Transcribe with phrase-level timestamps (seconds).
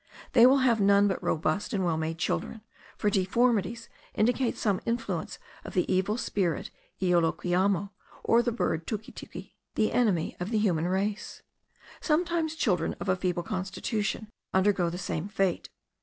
[0.33, 2.61] They will have none but robust and well made children,
[2.97, 7.91] for deformities indicate some influence of the evil spirit Ioloquiamo,
[8.23, 11.43] or the bird Tikitiki, the enemy of the human race.
[11.99, 15.69] Sometimes children of a feeble constitution undergo the same fate.